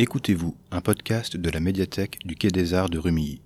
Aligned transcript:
Écoutez-vous, 0.00 0.56
un 0.70 0.80
podcast 0.80 1.36
de 1.36 1.50
la 1.50 1.58
médiathèque 1.58 2.20
du 2.24 2.36
Quai 2.36 2.52
des 2.52 2.72
Arts 2.72 2.88
de 2.88 2.98
Rumilly. 2.98 3.42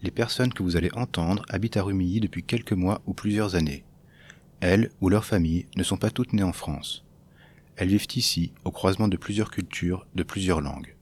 Les 0.00 0.10
personnes 0.10 0.54
que 0.54 0.62
vous 0.62 0.78
allez 0.78 0.88
entendre 0.94 1.44
habitent 1.50 1.76
à 1.76 1.82
Rumilly 1.82 2.18
depuis 2.20 2.42
quelques 2.42 2.72
mois 2.72 3.02
ou 3.04 3.12
plusieurs 3.12 3.56
années. 3.56 3.84
Elles 4.60 4.90
ou 5.02 5.10
leurs 5.10 5.26
familles 5.26 5.66
ne 5.76 5.82
sont 5.82 5.98
pas 5.98 6.08
toutes 6.08 6.32
nées 6.32 6.42
en 6.42 6.54
France. 6.54 7.04
Elles 7.76 7.90
vivent 7.90 8.06
ici, 8.16 8.54
au 8.64 8.70
croisement 8.70 9.06
de 9.06 9.18
plusieurs 9.18 9.50
cultures, 9.50 10.06
de 10.14 10.22
plusieurs 10.22 10.62
langues. 10.62 10.96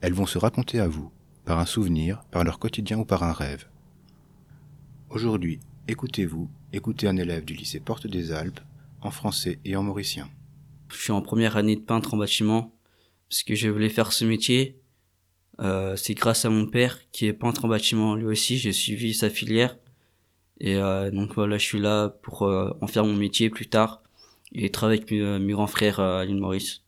Elles 0.00 0.14
vont 0.14 0.24
se 0.24 0.38
raconter 0.38 0.78
à 0.78 0.86
vous, 0.86 1.10
par 1.44 1.58
un 1.58 1.66
souvenir, 1.66 2.22
par 2.30 2.44
leur 2.44 2.60
quotidien 2.60 2.98
ou 2.98 3.04
par 3.04 3.24
un 3.24 3.32
rêve. 3.32 3.66
Aujourd'hui, 5.10 5.58
écoutez-vous, 5.88 6.48
écoutez 6.72 7.08
un 7.08 7.16
élève 7.16 7.44
du 7.44 7.54
lycée 7.54 7.80
Porte 7.80 8.06
des 8.06 8.30
Alpes, 8.30 8.60
en 9.00 9.10
français 9.10 9.58
et 9.64 9.74
en 9.74 9.82
mauricien. 9.82 10.30
Je 10.92 10.96
suis 10.96 11.12
en 11.12 11.22
première 11.22 11.56
année 11.56 11.74
de 11.74 11.80
peintre 11.80 12.14
en 12.14 12.18
bâtiment 12.18 12.75
parce 13.28 13.42
que 13.42 13.54
je 13.54 13.68
voulais 13.68 13.88
faire 13.88 14.12
ce 14.12 14.24
métier. 14.24 14.80
Euh, 15.60 15.96
c'est 15.96 16.14
grâce 16.14 16.44
à 16.44 16.50
mon 16.50 16.66
père 16.66 16.98
qui 17.12 17.26
est 17.26 17.32
peintre 17.32 17.64
en 17.64 17.68
bâtiment 17.68 18.14
lui 18.14 18.26
aussi. 18.26 18.58
J'ai 18.58 18.72
suivi 18.72 19.14
sa 19.14 19.30
filière 19.30 19.76
et 20.60 20.76
euh, 20.76 21.10
donc 21.10 21.34
voilà, 21.34 21.58
je 21.58 21.64
suis 21.64 21.78
là 21.78 22.08
pour 22.08 22.42
euh, 22.42 22.70
en 22.80 22.86
faire 22.86 23.04
mon 23.04 23.14
métier 23.14 23.50
plus 23.50 23.66
tard 23.66 24.02
et 24.52 24.70
travailler 24.70 25.00
avec 25.00 25.10
mes, 25.10 25.38
mes 25.38 25.52
grands 25.52 25.66
frères 25.66 26.00
à 26.00 26.24
l'île 26.24 26.36
Maurice. 26.36 26.82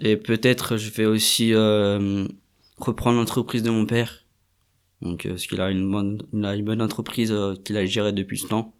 Et 0.00 0.16
peut-être 0.16 0.76
je 0.76 0.90
vais 0.90 1.06
aussi 1.06 1.54
reprendre 2.76 3.18
l'entreprise 3.18 3.62
de 3.62 3.70
mon 3.70 3.86
père. 3.86 4.24
Donc 5.02 5.26
parce 5.28 5.46
qu'il 5.46 5.60
a 5.60 5.70
une 5.70 5.90
bonne, 5.90 6.22
une 6.32 6.64
bonne 6.64 6.82
entreprise 6.82 7.34
qu'il 7.64 7.76
a 7.76 7.86
gérée 7.86 8.12
depuis 8.12 8.38
ce 8.38 8.48
temps. 8.48 8.74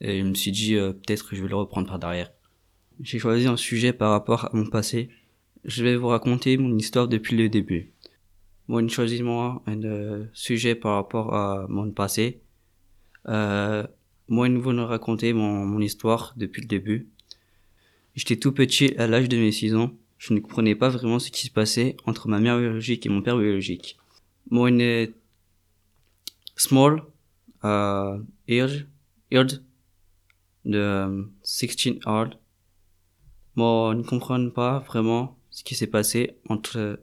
Et 0.00 0.20
je 0.20 0.24
me 0.24 0.34
suis 0.34 0.52
dit 0.52 0.74
peut-être 0.74 1.28
que 1.28 1.36
je 1.36 1.42
vais 1.42 1.48
le 1.48 1.56
reprendre 1.56 1.86
par 1.86 1.98
derrière. 1.98 2.32
J'ai 3.00 3.18
choisi 3.18 3.46
un 3.46 3.56
sujet 3.56 3.92
par 3.92 4.10
rapport 4.10 4.46
à 4.46 4.50
mon 4.52 4.66
passé. 4.66 5.10
Je 5.64 5.82
vais 5.82 5.96
vous 5.96 6.08
raconter 6.08 6.58
mon 6.58 6.76
histoire 6.76 7.08
depuis 7.08 7.36
le 7.36 7.48
début. 7.48 7.90
Moi, 8.68 8.86
choisis 8.88 9.22
moi 9.22 9.62
un 9.66 9.82
euh, 9.82 10.26
sujet 10.34 10.74
par 10.74 10.96
rapport 10.96 11.34
à 11.34 11.66
mon 11.68 11.90
passé. 11.90 12.42
Euh, 13.28 13.86
moi, 14.28 14.46
je 14.46 14.52
vais 14.52 14.82
raconter 14.82 15.32
mon, 15.32 15.64
mon 15.64 15.80
histoire 15.80 16.34
depuis 16.36 16.60
le 16.60 16.68
début. 16.68 17.08
J'étais 18.14 18.36
tout 18.36 18.52
petit 18.52 18.94
à 18.98 19.06
l'âge 19.06 19.28
de 19.30 19.38
mes 19.38 19.52
6 19.52 19.74
ans. 19.74 19.92
Je 20.18 20.34
ne 20.34 20.40
comprenais 20.40 20.74
pas 20.74 20.90
vraiment 20.90 21.18
ce 21.18 21.30
qui 21.30 21.46
se 21.46 21.50
passait 21.50 21.96
entre 22.04 22.28
ma 22.28 22.40
mère 22.40 22.58
biologique 22.58 23.06
et 23.06 23.08
mon 23.08 23.22
père 23.22 23.38
biologique. 23.38 23.96
Moi, 24.50 24.68
je 24.70 25.10
small, 26.56 27.04
uh, 27.62 28.20
age, 28.50 28.86
age, 29.32 29.60
de 30.66 31.26
16 31.42 32.00
hard 32.04 32.38
Moi, 33.56 33.94
ne 33.94 34.02
comprends 34.02 34.50
pas 34.50 34.80
vraiment 34.80 35.38
ce 35.54 35.62
qui 35.62 35.76
s'est 35.76 35.86
passé 35.86 36.36
entre 36.48 37.00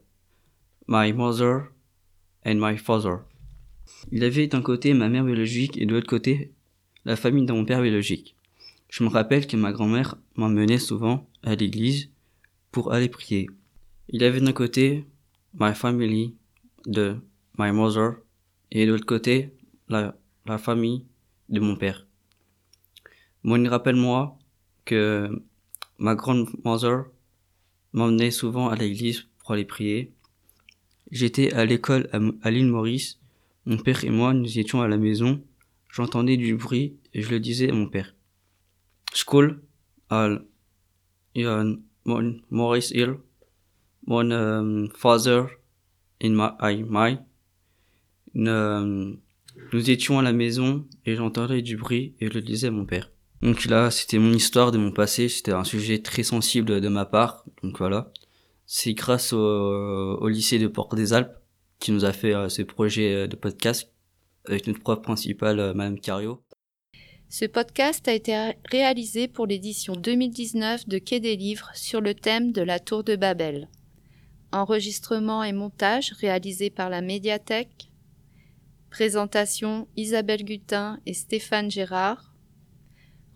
my 0.89 1.13
mother 1.13 1.71
and 2.45 2.55
my 2.55 2.77
father. 2.77 3.19
Il 4.11 4.25
avait 4.25 4.47
d'un 4.47 4.61
côté 4.61 4.93
ma 4.93 5.07
mère 5.07 5.23
biologique 5.23 5.77
et 5.77 5.85
de 5.85 5.93
l'autre 5.93 6.07
côté 6.07 6.51
la 7.05 7.15
famille 7.15 7.45
de 7.45 7.53
mon 7.53 7.63
père 7.63 7.81
biologique. 7.81 8.35
Je 8.89 9.05
me 9.05 9.09
rappelle 9.09 9.47
que 9.47 9.55
ma 9.55 9.71
grand-mère 9.71 10.17
m'emmenait 10.35 10.79
souvent 10.79 11.29
à 11.43 11.55
l'église 11.55 12.11
pour 12.71 12.91
aller 12.91 13.07
prier. 13.07 13.47
Il 14.09 14.21
avait 14.21 14.41
d'un 14.41 14.51
côté 14.51 15.05
my 15.57 15.73
family 15.73 16.35
de 16.85 17.15
my 17.57 17.71
mother 17.71 18.15
et 18.69 18.85
de 18.85 18.91
l'autre 18.91 19.05
côté 19.05 19.55
la, 19.87 20.17
la 20.45 20.57
famille 20.57 21.05
de 21.47 21.61
mon 21.61 21.77
père. 21.77 22.05
Moi, 23.43 23.59
il 23.59 23.67
rappelle-moi 23.69 24.37
que 24.83 25.41
Ma 26.01 26.15
grandmother 26.15 27.05
m'emmenait 27.93 28.31
souvent 28.31 28.69
à 28.69 28.75
l'église 28.75 29.27
pour 29.39 29.51
aller 29.51 29.65
prier. 29.65 30.13
J'étais 31.11 31.53
à 31.53 31.65
l'école 31.65 32.09
à 32.41 32.51
l'île 32.51 32.67
Maurice. 32.67 33.19
Mon 33.65 33.77
père 33.77 34.03
et 34.03 34.09
moi, 34.09 34.33
nous 34.33 34.59
étions 34.59 34.81
à 34.81 34.87
la 34.87 34.97
maison. 34.97 35.43
J'entendais 35.89 36.37
du 36.37 36.55
bruit 36.55 36.97
et 37.13 37.21
je 37.21 37.29
le 37.29 37.39
disais 37.39 37.69
à 37.69 37.73
mon 37.73 37.87
père. 37.87 38.15
School 39.13 39.61
à 40.09 40.29
Maurice 42.49 42.91
Hill. 42.91 43.17
Mon 44.07 44.31
euh, 44.31 44.87
father 44.95 45.43
in 46.23 46.31
my, 46.31 46.83
my. 46.89 47.17
nous 48.33 49.89
étions 49.89 50.17
à 50.17 50.23
la 50.23 50.33
maison 50.33 50.87
et 51.05 51.15
j'entendais 51.15 51.61
du 51.61 51.77
bruit 51.77 52.15
et 52.19 52.27
je 52.27 52.33
le 52.33 52.41
disais 52.41 52.67
à 52.67 52.71
mon 52.71 52.85
père. 52.85 53.11
Donc 53.41 53.65
là, 53.65 53.89
c'était 53.89 54.19
mon 54.19 54.33
histoire 54.33 54.71
de 54.71 54.77
mon 54.77 54.91
passé, 54.91 55.27
c'était 55.27 55.51
un 55.51 55.63
sujet 55.63 55.99
très 55.99 56.21
sensible 56.21 56.79
de 56.79 56.87
ma 56.87 57.05
part, 57.05 57.43
donc 57.63 57.79
voilà. 57.79 58.11
C'est 58.67 58.93
grâce 58.93 59.33
au, 59.33 60.27
lycée 60.27 60.59
de 60.59 60.67
Port 60.67 60.93
des 60.95 61.13
Alpes 61.13 61.35
qui 61.79 61.91
nous 61.91 62.05
a 62.05 62.13
fait 62.13 62.33
euh, 62.33 62.47
ce 62.47 62.61
projet 62.61 63.13
euh, 63.13 63.27
de 63.27 63.35
podcast 63.35 63.91
avec 64.45 64.67
notre 64.67 64.79
prof 64.79 65.01
principale, 65.01 65.59
euh, 65.59 65.73
Madame 65.73 65.99
Cario. 65.99 66.43
Ce 67.27 67.45
podcast 67.45 68.07
a 68.07 68.13
été 68.13 68.53
réalisé 68.69 69.27
pour 69.27 69.47
l'édition 69.47 69.95
2019 69.95 70.87
de 70.87 70.99
Quai 70.99 71.19
des 71.19 71.35
Livres 71.35 71.71
sur 71.73 71.99
le 71.99 72.13
thème 72.13 72.51
de 72.51 72.61
la 72.61 72.79
Tour 72.79 73.03
de 73.03 73.15
Babel. 73.15 73.67
Enregistrement 74.51 75.43
et 75.43 75.53
montage 75.53 76.11
réalisé 76.19 76.69
par 76.69 76.89
la 76.89 77.01
médiathèque. 77.01 77.89
Présentation 78.89 79.87
Isabelle 79.95 80.43
Gutin 80.43 80.99
et 81.05 81.13
Stéphane 81.13 81.71
Gérard. 81.71 82.30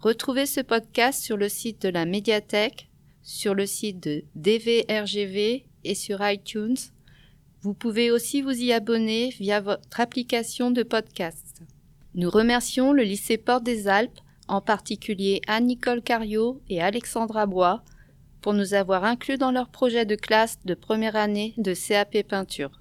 Retrouvez 0.06 0.46
ce 0.46 0.62
podcast 0.62 1.24
sur 1.24 1.36
le 1.36 1.50
site 1.50 1.82
de 1.82 1.90
la 1.90 2.06
médiathèque, 2.06 2.92
sur 3.24 3.56
le 3.56 3.66
site 3.66 4.04
de 4.04 4.24
DVRGV 4.36 5.66
et 5.84 5.96
sur 5.96 6.20
iTunes. 6.22 6.78
Vous 7.62 7.74
pouvez 7.74 8.12
aussi 8.12 8.44
vous 8.44 8.52
y 8.52 8.72
abonner 8.72 9.30
via 9.40 9.62
votre 9.62 10.00
application 10.00 10.70
de 10.70 10.84
podcast. 10.84 11.64
Nous 12.14 12.30
remercions 12.30 12.94
le 12.94 13.02
lycée 13.02 13.40
Porte 13.40 13.64
des 13.64 13.88
Alpes, 13.88 14.20
en 14.48 14.62
particulier 14.62 15.42
Anne-Nicole 15.48 16.04
Cario 16.04 16.62
et 16.70 16.84
Alexandra 16.84 17.48
Bois, 17.48 17.84
pour 18.42 18.54
nous 18.54 18.76
avoir 18.76 19.06
inclus 19.06 19.40
dans 19.40 19.50
leur 19.50 19.70
projet 19.70 20.06
de 20.06 20.16
classe 20.16 20.60
de 20.66 20.76
première 20.76 21.16
année 21.16 21.56
de 21.58 21.74
CAP 21.74 22.22
peinture. 22.28 22.80